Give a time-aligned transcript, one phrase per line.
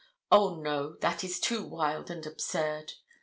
[0.31, 2.93] O, no, that is too wild and absurd.